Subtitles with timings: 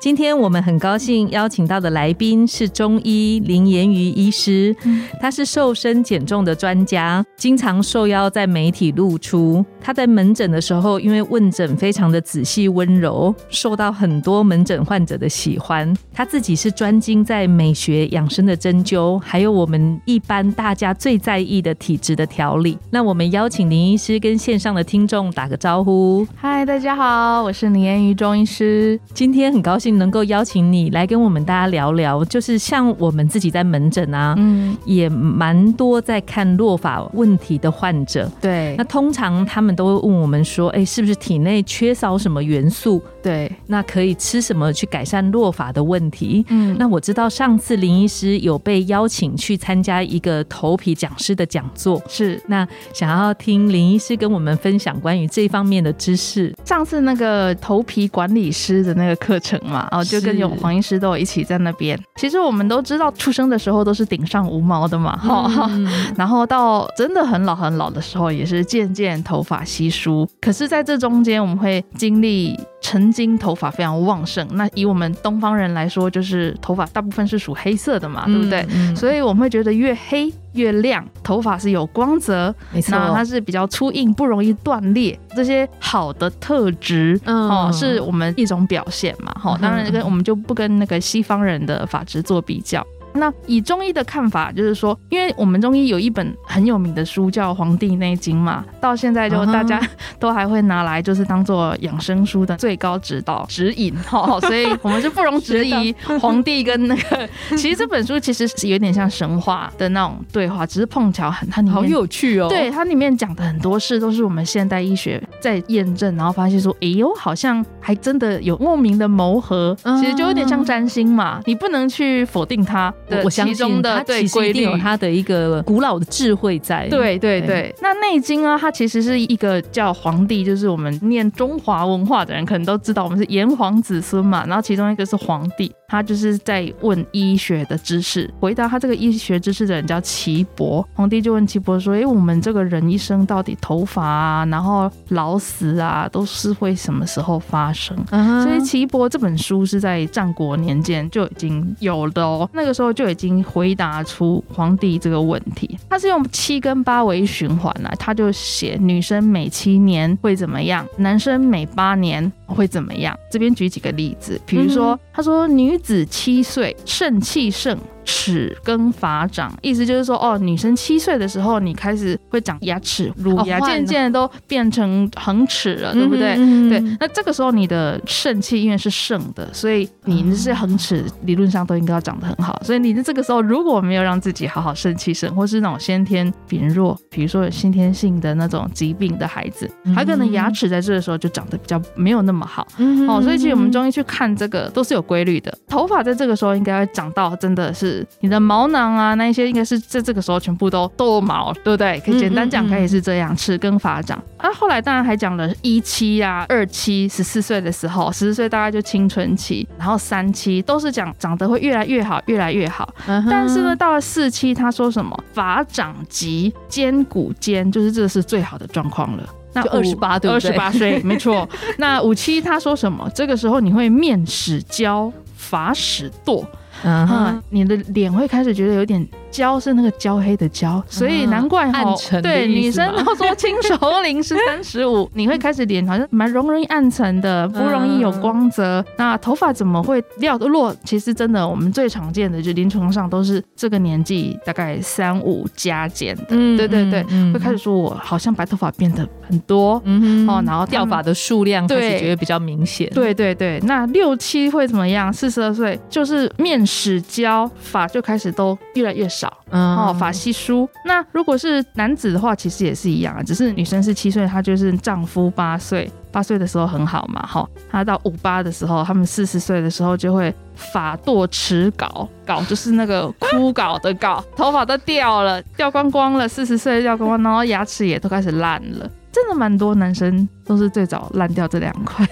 [0.00, 4.74] 今天我们很高兴邀请到的来宾是中医林言瑜医师，
[5.20, 9.64] 他是瘦身减重的专家，经常受邀在媒体露出。
[9.80, 15.92] 他在门诊的时候，因为问诊非常的仔细温柔，受到很多门诊患者的喜欢。
[16.14, 22.78] 他自己是专精在美学养生的针灸，还有我们一般大家最在意的体质的调理。
[22.90, 26.24] 那我们邀请林医师跟线上的听众打个招呼。
[26.36, 29.87] 嗨，大家好，我是林言瑜中医师，今天很高兴。
[29.92, 38.30] 能够邀请你来跟我们大家聊聊，就是像我们自己在门诊啊，嗯，也蛮多在看落法问题的患者。
[38.40, 43.02] 对，那通常他们都会问我们说，哎，是不是体内缺少什么元素？
[43.22, 46.44] 对，那可以吃什么去改善落法的问题？
[46.48, 56.54] 嗯，那我知道上次林医师有被邀请去参加一个头皮讲师的讲座，是那想要听林医师跟我们分享关于这方面的知识。
[56.64, 59.77] 上次那个头皮管理师的那个课程嘛。
[59.92, 61.98] 哦，就跟有黄医师都有一起在那边。
[62.16, 65.70] 其实我们都知道，出生的时候都是顶上无毛的嘛，哈。
[66.16, 70.28] 然后到真的很老很老的时候，也是渐渐头发稀疏。
[70.40, 72.58] 可是在这中间，我们会经历。
[72.80, 78.64] 曾经头发非常旺盛，那以我们东方人来说，就是头发大部分是属黑色的嘛，对不对？
[78.94, 89.32] 所以我们会觉得越黑越亮，头发是有光泽，没错，它是比较粗硬，不容易断裂，这些好的特质哦，是我们一种表现嘛。
[89.40, 92.84] 哈，当然跟我们就不跟那个西方人的发质做比较。
[93.14, 99.80] 那以中医的看法，就是说，因为我们中医有一本很有名的书叫《黄帝内经》嘛，到现在就大家
[100.20, 122.92] 都还会拿来，就是当做养生书的最高指导指引哈， 所以我们就不容置疑， 黄帝跟那个，其实这本书其实是有点像神话的那种对话，只是碰巧很它里面好有趣哦，对它里面讲的很多事都是我们现代医学在验证，然后发现说，哎呦，好像还真的有莫名的谋合，其实就有点像占星嘛，你不能去否定它。
[123.24, 126.88] 我相信它其实一定有它的一个古老的智慧在。
[126.88, 134.44] 对对对，那《内经》啊，它其实是一个叫皇帝，就是我们念中华文化的人可能都知道，我们是炎黄子孙嘛。
[134.46, 140.86] 然后其中一个是皇帝，他就是在问医学的知识，回答他这个医学知识的人叫岐伯。
[140.92, 147.96] 皇帝就问岐伯说：“哎，我们这个人一生到底头发啊，然后老死啊，都是会什么时候发生？”
[148.44, 152.92] 所以岐伯这本书是在战国年间就已经有的哦，那个时候。
[152.98, 163.16] 就已经回答出皇帝这个问题，他是用七跟八为循环啊，他就写女生每七年会怎么样，男生每八年会怎么样。
[163.30, 167.78] 这边举几个例子，比如说他说女子七岁肾气盛。
[168.08, 176.34] 齿跟发长，意思就是说，哦，女生七岁的时候，你开始会长牙齿，乳牙渐渐都变成恒齿了，对不对？
[176.70, 182.58] 对，那这个时候你的肾气因为是盛的，所以你是恒齿，理论上都应该要长得很好。
[182.64, 192.66] 所以你的这个时候如果没有让自己好好肾气盛，或是那种先天扁弱，比如说有先天性的那种疾病的孩子，还可能牙齿在这个时候就长得比较没有那么好。
[193.06, 197.97] 哦，所以其实我们中医去看这个都是有规律的，头发在这个时候应该会长到真的是。
[198.20, 202.00] 你的毛囊啊，那一些应该是在这个时候全部都都毛，对不对？
[202.04, 204.22] 可以简单讲，可以是这样，齿根发长。
[204.36, 212.92] 啊，后来当然还讲了一期啊、二期，十四岁的时候，十四岁大概就青春期，然后三期都是讲长得会越来越好，越来越好。
[213.06, 215.18] 但是呢，到了四期，他说什么？
[215.32, 219.22] 发长及肩骨尖，就是这是最好的状况了。
[219.52, 221.48] 那二十八对二十八岁， 没错。
[221.78, 223.08] 那五期他说什么？
[223.14, 226.44] 这个时候你会面始焦，发始堕。
[226.84, 229.06] 嗯，你的脸会开始觉得有点。
[229.30, 231.84] 焦是那个焦黑的焦，所以难怪哈，
[232.22, 238.84] 对女生都说轻熟龄是三十五， 你会开始脸好像蛮容易暗沉的，不容易有光泽。
[238.96, 240.74] 那头发怎么会掉落？
[240.84, 246.24] 其实真的，我们最常见的就临床上都是这个年纪，大概三五加减的。
[246.30, 247.02] 嗯，对对对，
[247.32, 252.88] 会开始说我好像白头发变得很多，嗯哦，然后掉发的数量开始觉得比较明显。
[252.90, 255.12] 对对对，那六七会怎么样？
[255.12, 259.17] 四十二岁就是面始焦，发就开始都越来越少。
[259.50, 260.68] 嗯哦，发稀疏。
[260.84, 278.90] 那如果是男子的话，其实也是一样啊，只是女生是七岁，她就是丈夫八岁，八岁的时候很好嘛，哈，她到五八的时候，他们四十岁的时候就会发堕齿槁，槁就是那个枯槁的槁，头发都掉了，掉光光了，四十岁掉光光，然后牙齿也都开始烂了。
[279.10, 282.06] 真的蛮多男生都是最早烂掉这两块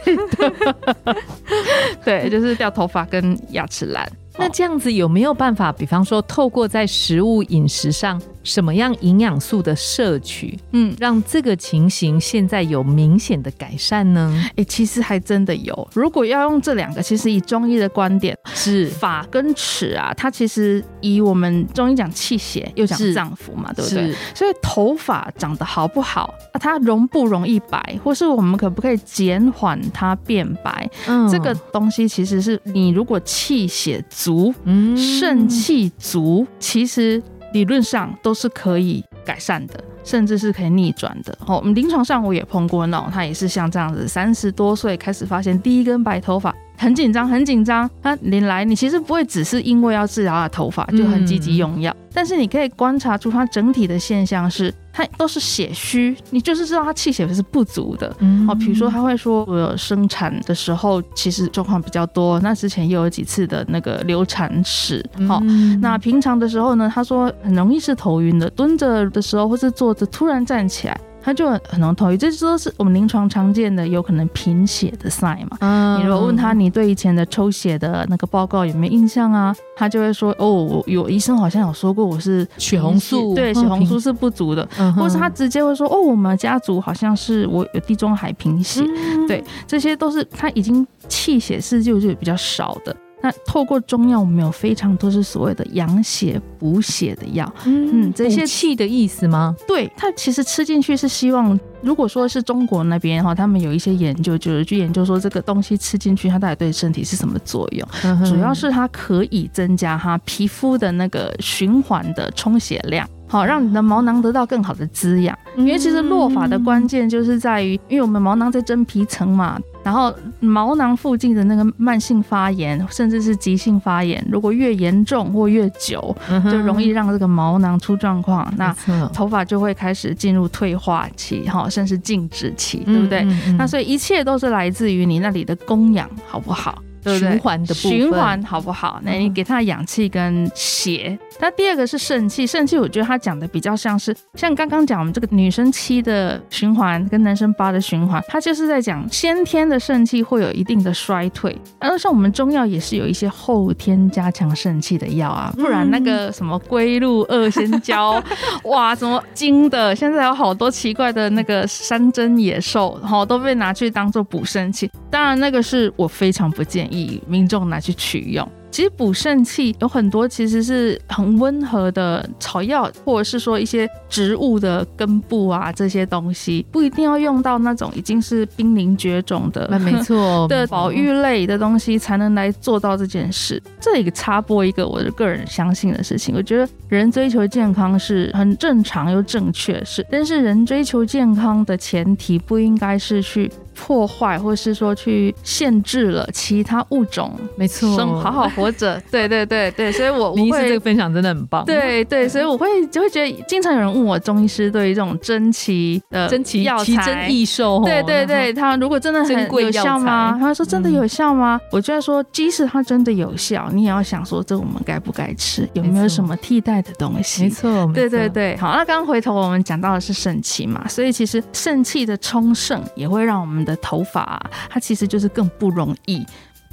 [1.04, 1.14] 的，
[2.04, 4.10] 对，就是掉头发跟牙齿烂。
[4.38, 5.72] 那这样子有没有办法？
[5.72, 14.32] 比方说，透过在食物饮食上什么样营养素的摄取，嗯，让这个情形现在有明显的改善呢？
[14.56, 15.88] 哎、其实还真的有。
[15.92, 24.14] 如果要用这两个，其实以中医的观点，是法跟尺啊，它其实以我们中医讲气血，又讲脏腑嘛，对不对？
[24.34, 30.88] 所以头发长得好不好，啊它容不容易白，或是我们可不可以减缓它变白？
[31.08, 37.20] 嗯这个东西其实是你如果气血足、嗯肾气足，其实
[37.56, 39.82] 理论上都是可以改善的。
[40.04, 41.36] 甚至是可以逆转的。
[41.46, 47.88] 哦，我们临床上我也碰过那种，他也是像这样子，三十多岁开始发现第一根白头发，很紧张，很紧张。
[48.02, 58.14] 他你来，你其实不会只是因为要治疗他的头发就很积极用药，但是你可以观察出他整体的现象是，他都是血虚，你就是知道他气血是不足的。
[58.20, 58.46] 嗯。
[58.48, 75.56] 哦，比如说他会说，我生产的时候其实状况比较多，那之前又有几次的那个流产史，好、嗯那平常的时候呢，他说很容易是头晕的，蹲着的时候或是坐着突然站起来，他就很很容易头晕，这都是我们临床常见的有可能贫血的 sign 嘛。
[75.58, 75.98] 嗯。
[75.98, 89.26] 你如果问他你对以前的抽血的那个报告有没有印象啊，他就会说哦，我有医生好像有说过我是血红素对，嗯血红素是不足的，嗯或是他直接会说哦，我们家族好像是我有地中海贫血，嗯。
[89.26, 92.94] 对，这些都是他已经气血是就就比较少的。
[93.22, 97.50] 那透过中药，我们有非常多是所谓的养血补血的药。
[97.64, 99.56] 嗯这些补气的意思吗？
[99.66, 107.88] 对，它其实吃进去是希望，如果说是中国那边哈，他们有一些研究，就是去研究说这个东西吃进去，它到底对身体是什么作用。
[108.04, 113.08] 嗯主要是它可以增加哈皮肤的那个循环的充血量。
[113.28, 115.36] 好，让你的毛囊得到更好的滋养。
[115.56, 128.52] 因为其实落发的关键就是在于，因为我们毛囊在真皮层嘛，然后毛囊附近的那个慢性发炎，甚至是急性发炎，如果越严重或越久，嗯就容易让这个毛囊出状况。
[128.56, 128.74] 那
[129.12, 133.20] 头发就会开始进入退化期，哈，甚至静止期，对不对？
[133.20, 137.30] 嗯嗯那所以一切都是来自于你那里的供氧好不好，对不对？
[137.30, 139.00] 循环的部分循环好不好？
[139.04, 141.16] 那你嗯给它氧气跟血。
[141.38, 158.22] 那第二个是肾气，肾气我觉得它讲的比较像是像刚刚讲我们这个女生七的循环跟男生八的循环，它就是在讲先天的肾气会有一定的衰退，然后像我们中药也是有一些后天加强肾气的药啊，不然那个什么龟鹿二仙胶，
[158.64, 164.90] 哇，什么金的，现在有好多奇怪的那个山珍野兽，好都被拿去当做补肾气。
[165.10, 168.48] 当然，那个是我非常不建议民众拿去取用。
[168.76, 183.62] 其实补肾气有很多其实是很温和的草药，或者是说一些植物的根部啊这些东西，不一定要用到那种已经是濒临绝种的那没错 的保育类的东西才能来做到这件事。
[183.80, 199.00] 这里插播一个我的个人相信的事情，我觉得人追求健康是很正常又正确的事，但是人追求健康的前提不应该是去破坏，或是说去限制了其他物种没错，生好好活着。
[199.10, 207.28] 对对对对，所以我我林医师这个分享真的很棒，，对对，所以我会就会觉得，经常有人问我中医师对于这种珍奇的珍奇药奇珍材。
[207.28, 210.32] 异兽，对对对，他如果真的很有效吗？
[210.32, 211.60] 材他说真的有效吗？
[211.70, 215.68] 我就在说，即使它真的有效，你也要想说，这我们该不该吃？
[215.74, 217.42] 有没有什么替代的东西？
[217.42, 226.24] 没错，对对，对，好，那刚刚回头我们讲到的是肾气嘛，所以其实肾气的充盛也会让我们的头发啊、它其实就是更不容易。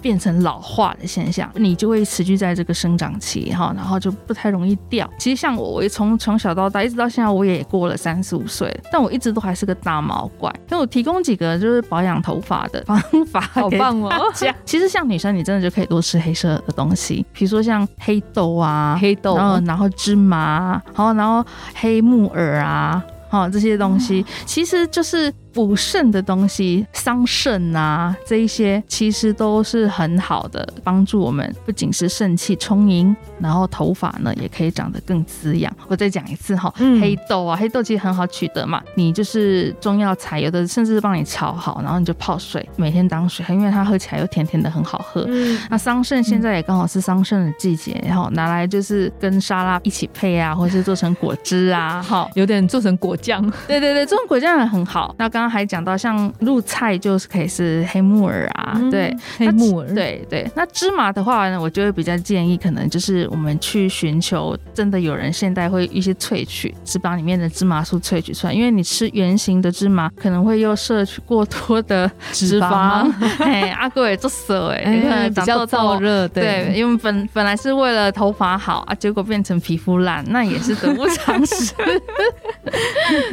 [0.01, 5.09] 变成老化的现象，你就会持续在这个生长期哈，然后就不太容易掉。
[5.17, 10.53] 其实像我，我从从小到大一直到现在，我也过了三十五岁，但我一直都还是个大毛怪。
[10.67, 14.11] 那我提供几个就是保养头发的方法，好棒哦！
[14.65, 23.01] 其实像女生，你真的就可以多吃黑色的东西，比如说像黑豆啊、黑豆然后然后芝麻，然后然后黑木耳啊。
[23.29, 35.71] 哦，这些东西其实就是补肾的东西，桑葚啊这一些，其实都是很好的，帮助我们不仅是肾气充盈，然后头发呢也可以长得更滋养。
[35.87, 45.25] 我再讲一次哈，嗯黑豆啊，黑豆其实很好取得嘛，你就是中药材，有的甚至是帮你炒好，然后你就泡水，每天当水喝，因为它喝起来又甜甜的，很好喝。
[45.27, 55.13] 嗯那桑葚现在也刚好是桑葚的季节，然后拿来就是跟沙拉一起配啊，或是做成果汁啊，哈，有点做成果酱，对对对，这种果酱也很好。
[55.17, 60.49] 那刚刚还讲到，像入菜就是可以是黑木耳啊，对，嗯黑木耳，，对对。
[60.55, 73.11] 那芝麻的话呢，我就会比较建议，可能就是我们去寻求真的有人现在会一些萃取，是把里面的芝麻素萃取出来，因为你吃圆形的芝麻，可能会又摄取过多的脂肪，
[73.43, 81.73] 哎，阿贵也做色哎，你哎，看比较燥热，对，，因为本本来是为了头发好啊，结果变成皮肤烂，那也是得不偿失。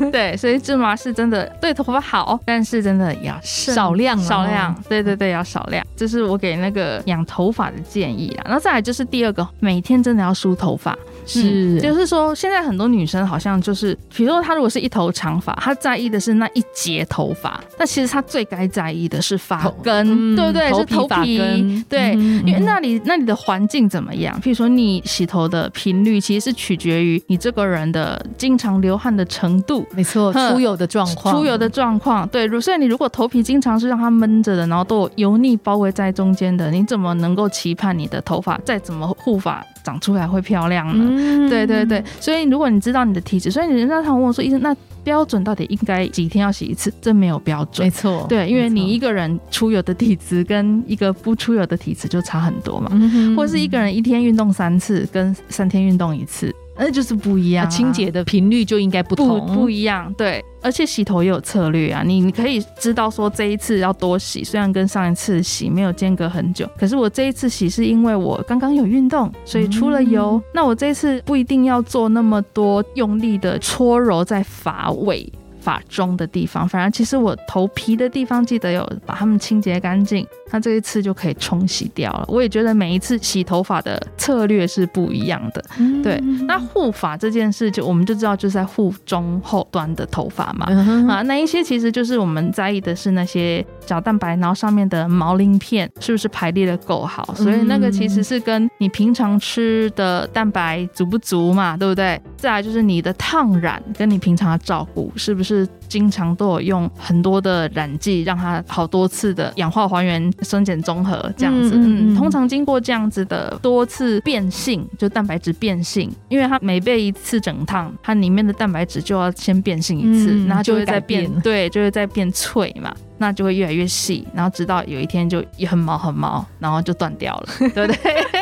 [0.10, 4.74] 对，所以芝麻是真的对头发好，但是真的要少量啊少量。
[4.88, 5.86] 对对对，要少量。
[5.94, 8.42] 这是我给那个养头发的建议啦。
[8.46, 10.96] 然后再来就是第二个，每天真的要梳头发。
[11.26, 20.72] 是，嗯就是说，现在很多女生好像就是，比如说她如果是一头长发，她在意的是那一节头发，但其实她最该在意的是发根，嗯对不对？
[20.72, 24.38] 是头皮，对，嗯因为那里那里的环境怎么样？
[24.40, 29.86] 譬如说，你洗头的频率其实是取决于你这个人的经常流汗的程度。
[29.94, 41.04] 没错，出油的状况， 出油的状况，对，如所以你如果头皮经常是让它闷着的，然后都有油腻包围在中间的，你怎么能够期盼你的头发再怎么护发长出来会漂亮呢？
[41.08, 46.92] 嗯对对对，所以如果你知道你的体质，所以人家常问我说，医生，那标准到底应该几天要洗一次？
[47.00, 47.90] 这没有标准没。
[47.90, 52.90] 错，对，因为你一，个人出油的体质跟一个不出油的体质就差很多嘛，
[53.36, 57.68] 或是一个人一天运动三次跟三天运动一次，那就是不一样、啊。
[57.68, 70.42] 清洁的频率就应该不不同，不一样，对，而且洗头也有策略啊，你你可以知道说这一次要多洗，虽然跟上一次洗没有间隔很久，可是我这一次洗是因为我刚刚有运动，所以出了油，嗯。
[70.54, 75.30] 那我这一次不一定要做那么多用力的搓揉在发尾。
[75.60, 82.24] 发中的地方，反而其实我头皮的地方记得有把它们清洁干净，那这一次就可以冲洗掉了。
[82.28, 90.66] 我也觉得每一次洗头发的策略是不一样的，嗯对，那护发这件事就我们就知道就是在护中后端的头发嘛。
[90.68, 102.20] 嗯啊，那一些其实就是我们在意的是那些角蛋白，然后上面的毛鳞片是不是排列的够好，所以那个其实是跟你平常吃的蛋白足不足嘛，对不对？
[102.40, 111.72] 再来就是你的烫染跟你平常的照顾是不是经常都有用很多的染剂，让它好多次的氧化还原、酸碱中和这样子。
[111.74, 122.94] 嗯嗯嗯嗯，通常经过这样子的多次变性，就蛋白质变性，因为它每被一次整烫，它里面的蛋白质就要先变性一次，嗯然后就会再变，变对，就会再变脆嘛。
[123.18, 127.96] 那就会越来越细，然后直到有一天就也很毛很毛，然后就断掉了，对不对？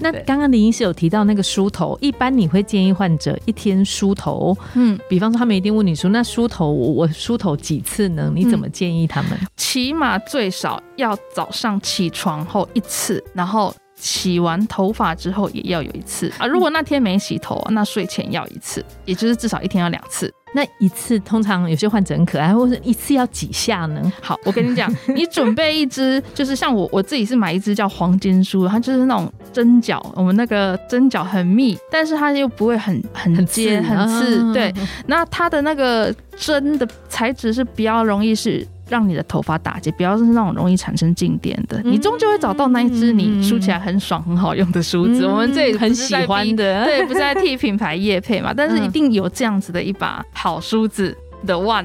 [0.00, 8.30] 那刚刚林医师有提到那个梳头，一般你会建议患者一天梳头，嗯，比方说他们一定问你说，那梳头我我梳头几次呢？
[8.34, 9.30] 你怎么建议他们？
[9.56, 16.44] 起码最少要早上起床后一次，然后洗完头发之后也要有一次啊。
[16.44, 20.32] 如果那天没洗头，那睡前要一次，也就是至少一天要两次。
[20.54, 24.12] 那一次通常有些患者很可爱，或者一次要几下呢？
[24.20, 34.74] 好，我跟你讲，你准备一支，就是像我我自己是买一支叫黄金梳，它就是那种针脚，我们那个针脚很密，但是它又不会很很很尖刺很刺，啊对。
[35.06, 38.66] 那它的那个针的材质是比较容易是。
[38.92, 45.24] 让你的头发打结，不要是那种容易产生静电的，你终究会找到那一支你梳起来很爽、很好用的梳子。
[45.26, 51.16] 我们这里嗯很喜欢的，对，不是在替品牌业配嘛，但是嗯一定有这样子的一把好梳子。
[51.44, 51.84] 的 one，、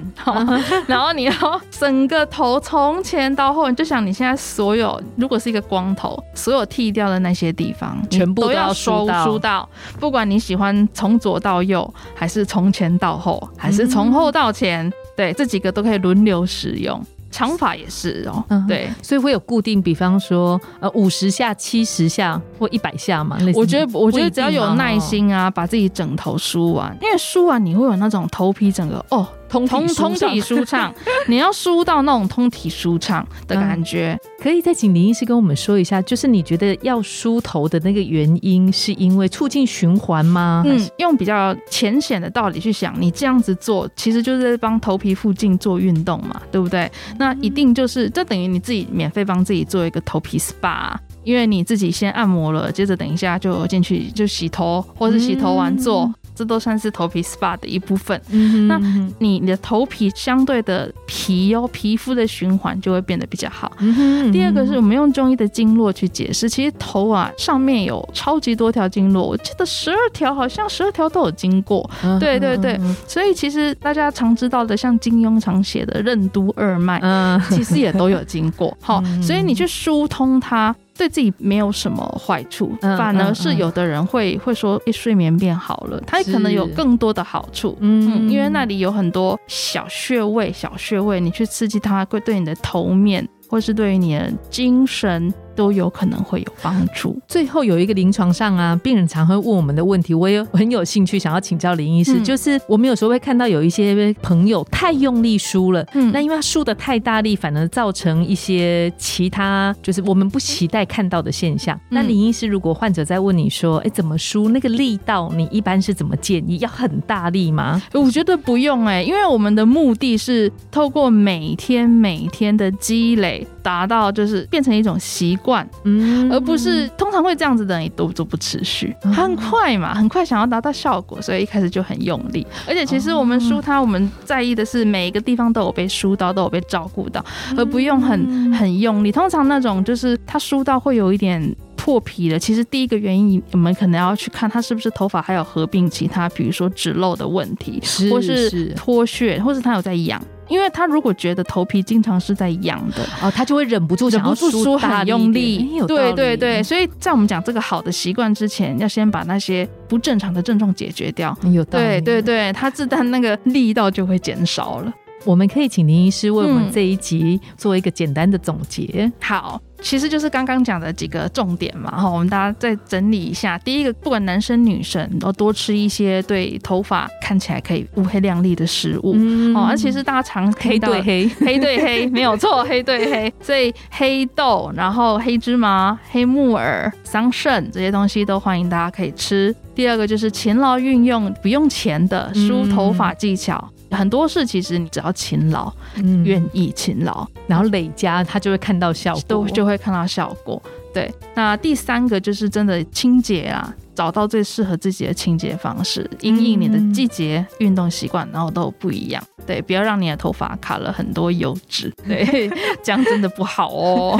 [0.86, 1.34] 然后你要
[1.72, 9.26] 整个头从前到后，你就想你现在所有如果是一个光头，所有剃掉的那些地方，全部都要收梳到。
[9.26, 9.68] 梳到，
[10.00, 17.06] 不管你喜欢从左到右，还是从前到后，还是从后到前，对，这几个都可以轮流使用。
[17.30, 23.38] 长发也是哦，嗯对，所以会有固定，比方说呃五十下、七十下或一百下嘛。
[23.54, 30.94] 我觉得，我觉得只要有耐，心啊，把自己整头梳完，因为梳完你会有那种头皮整个哦通通通体舒畅，
[31.28, 34.18] 你要梳到那种通体舒畅的感觉。
[34.42, 40.64] 可以再请林医师跟我们说一下，就是你觉得要梳头的那个原因，是因为促进循环吗？
[40.66, 46.90] 嗯，用比较浅显的道理去想，你这样子做，其实就是在帮头皮附近做运动嘛，对不对？
[47.18, 50.96] 那一定就是这等于你自己免费帮自己做一个头皮 SPA。
[51.24, 58.22] 因为你自己先按摩了，接着等一下就进去就洗头，或是洗头完做，这都算是头皮 SPA 的一部分。
[58.30, 58.78] 嗯那
[59.18, 63.72] 你你的头皮相对的皮哦，皮肤的循环就会变得比较好。
[63.80, 71.90] 嗯第二个是我们用中医的经络去解释，其实头啊上面有超级多条经络，我记得十二条，好像十二条都有经过。
[72.20, 78.76] 对对对，所以其实大家常知道的，像金庸常写的任督二脉，嗯，其实也都有经过。
[78.80, 80.76] 好，嗯所以你去疏通它。
[80.98, 87.78] 对自己没有什么坏处，嗯反而是有的人会会说，诶，睡眠变好了，它可能有更多的好处。
[87.80, 97.20] 嗯，因为那里有很多小穴位，小穴位，你去刺激它，会对你的头面，或是对于你的精神，都有可能会有帮助。
[97.28, 105.84] 最后有一个临床上啊，病人常会问我们的问题，我也很有兴趣想要请教林医师，嗯就是我们有时候会看到有一些朋友太用力输了。
[105.94, 111.78] 嗯那因为他梳的太大力，反而造成一些其他就是我们不期待看到的现象。
[111.90, 116.58] 那林医师，如果患者在问你说，哎，怎么输那个力道，你一般是怎么建议？
[116.60, 117.82] 要很大力吗？
[117.94, 125.47] 我觉得不用哎、因为我们的目的是透过每天每天的积累，达到就是变成一种习惯，
[125.84, 132.46] 嗯而不是通常会这样子的人都都不持续，他很快嘛，很快想要达到效果，所以一开始就很用力。
[132.68, 137.24] 而且其实我们梳它，我们在意的是每一个地方都有被梳到，都有被照顾到，
[137.58, 139.12] 而不用很很用力。
[139.12, 141.56] 通常那种就是它梳到会有一点。
[141.78, 150.22] 破皮了，其实第一个原因，我们可能要去看它是不是头发还有合并其他，比如说脂漏的问题，是或是是脱屑，或是它有在痒。
[150.48, 161.38] 因为他如果觉得头皮经常是在痒的，哦，他就会忍不住忍想要不住梳大很用力对对对，所以在我们讲这个好的习惯之前，要先把那些不正常的症状解决掉。
[161.52, 161.86] 有道理。
[161.86, 164.94] 对对对，他自然那个力道就会减少了。
[165.26, 169.12] 我们可以请林医师为我们嗯这一集做一个简单的总结。
[169.20, 173.58] 好，其实就是刚刚讲的几个重点嘛，哈，我们大家再整理一下。
[173.60, 179.14] 第一个，不管男生女生，都多吃一些对头发看起来可以乌黑亮丽的食物。
[179.16, 189.56] 嗯哦，而其实大家常黑对黑， 黑对黑没有错，黑对黑， 所以黑豆，然后黑芝麻、黑木耳、桑葚这些东西都欢迎大家可以吃。
[189.76, 200.62] 第二个就是勤劳运用不用钱的梳头发技巧，很多事其实你只要勤劳，嗯愿意勤劳，然后累加，他就会看到效果，都就会看到效果。
[200.94, 209.24] 对，那第三个就是真的清洁啊，找到最适合自己的清洁方式，因应你的季节、运动习惯，然后都不一样。
[209.48, 212.48] 对，不要让你的头发卡了很多油脂，对，
[212.84, 214.16] 这样真的不好哦。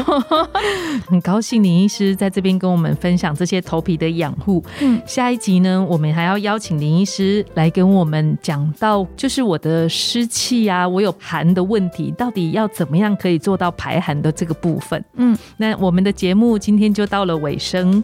[1.06, 4.64] 很高兴林医师在这边跟我们分享这些头皮的养护。
[4.80, 15.04] 嗯下一集呢，我们还要邀请林医师来跟我们讲到，就是我的湿气啊，我有寒的问题，到底要怎么样可以做到排寒的这个部分。
[15.18, 18.04] 嗯，那我们的节目今天就到了尾声，